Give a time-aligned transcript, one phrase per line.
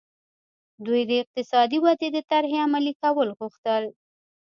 [0.85, 3.83] دوی د اقتصادي ودې د طرحې عملي کول غوښتل.